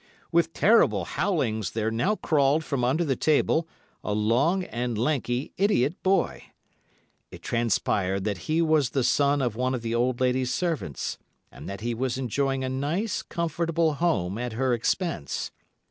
[0.31, 3.67] With terrible howlings there now crawled from under the table
[4.03, 6.41] a long and lanky idiot boy.
[7.29, 11.19] It transpired that he was the son of one of the old lady's servants,
[11.51, 15.51] and that he was enjoying a nice, comfortable home at her expense.